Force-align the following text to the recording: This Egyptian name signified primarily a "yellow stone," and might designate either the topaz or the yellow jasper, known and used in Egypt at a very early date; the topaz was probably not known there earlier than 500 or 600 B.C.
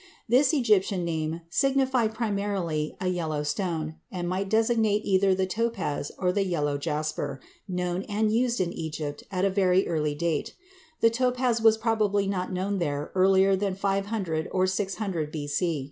This 0.27 0.51
Egyptian 0.51 1.05
name 1.05 1.41
signified 1.51 2.15
primarily 2.15 2.95
a 2.99 3.05
"yellow 3.07 3.43
stone," 3.43 3.97
and 4.11 4.27
might 4.27 4.49
designate 4.49 5.05
either 5.05 5.35
the 5.35 5.45
topaz 5.45 6.11
or 6.17 6.31
the 6.31 6.43
yellow 6.43 6.79
jasper, 6.79 7.39
known 7.67 8.01
and 8.09 8.31
used 8.31 8.59
in 8.59 8.73
Egypt 8.73 9.23
at 9.31 9.45
a 9.45 9.49
very 9.51 9.87
early 9.87 10.15
date; 10.15 10.55
the 11.01 11.11
topaz 11.11 11.61
was 11.61 11.77
probably 11.77 12.25
not 12.25 12.51
known 12.51 12.79
there 12.79 13.11
earlier 13.13 13.55
than 13.55 13.75
500 13.75 14.49
or 14.51 14.65
600 14.65 15.31
B.C. 15.31 15.79